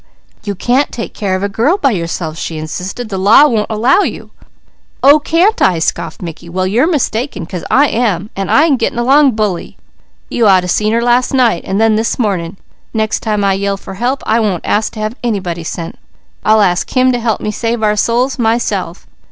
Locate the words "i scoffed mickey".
5.61-6.49